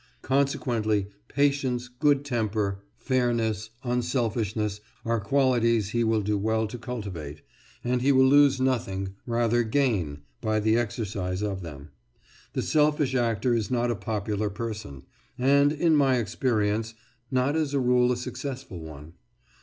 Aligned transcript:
Consequently 0.23 1.09
patience, 1.27 1.87
good 1.87 2.25
temper, 2.25 2.79
fairness, 2.97 3.69
unselfishness 3.83 4.81
are 5.05 5.19
qualities 5.19 5.91
be 5.91 6.03
will 6.03 6.21
do 6.23 6.39
well 6.39 6.65
to 6.65 6.79
cultivate, 6.79 7.43
and 7.83 8.01
he 8.01 8.11
will 8.11 8.25
lose 8.25 8.59
nothing, 8.59 9.13
rather 9.27 9.61
gain, 9.61 10.21
by 10.41 10.59
the 10.59 10.75
exercise 10.75 11.43
of 11.43 11.61
them. 11.61 11.91
The 12.53 12.63
selfish 12.63 13.13
actor 13.13 13.53
is 13.53 13.69
not 13.69 13.91
a 13.91 13.95
popular 13.95 14.49
person, 14.49 15.03
and, 15.37 15.71
in 15.71 15.95
my 15.95 16.17
experience, 16.17 16.95
not 17.29 17.55
as 17.55 17.75
a 17.75 17.79
rule 17.79 18.11
a 18.11 18.17
successful 18.17 18.79
one. 18.79 19.13